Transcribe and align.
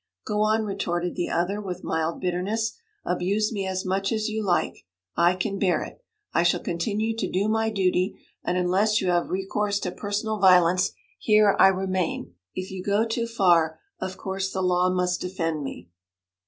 'Go 0.25 0.41
on!' 0.41 0.63
retorted 0.65 1.15
the 1.15 1.29
other, 1.29 1.61
with 1.61 1.83
mild 1.83 2.19
bitterness. 2.19 2.75
'Abuse 3.05 3.51
me 3.51 3.67
as 3.67 3.85
much 3.85 4.11
as 4.11 4.29
you 4.29 4.43
like, 4.43 4.83
I 5.15 5.35
can 5.35 5.59
bear 5.59 5.83
it. 5.83 6.03
I 6.33 6.41
shall 6.41 6.59
continue 6.61 7.15
to 7.15 7.29
do 7.29 7.47
my 7.47 7.69
duty, 7.69 8.19
and 8.43 8.57
unless 8.57 8.99
you 8.99 9.09
have 9.09 9.29
recourse 9.29 9.79
to 9.81 9.91
personal 9.91 10.39
violence, 10.39 10.93
here 11.19 11.55
I 11.59 11.67
remain. 11.67 12.33
If 12.55 12.71
you 12.71 12.81
go 12.83 13.05
too 13.05 13.27
far, 13.27 13.79
of 13.99 14.17
course 14.17 14.51
the 14.51 14.63
law 14.63 14.89
must 14.89 15.21
defend 15.21 15.61
me!' 15.63 15.91